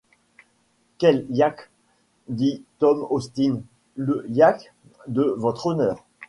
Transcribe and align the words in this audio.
Quel 0.97 1.27
yacht? 1.29 1.69
dit 2.27 2.63
Tom 2.79 3.05
Austin, 3.11 3.61
le 3.95 4.25
yacht 4.29 4.73
de 5.07 5.35
Votre 5.37 5.67
Honneur? 5.67 6.03